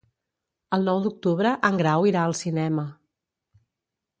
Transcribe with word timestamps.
El 0.77 0.87
nou 0.87 1.01
d'octubre 1.03 1.51
en 1.69 1.77
Grau 1.83 2.09
irà 2.13 2.25
al 2.31 2.35
cinema. 2.43 2.87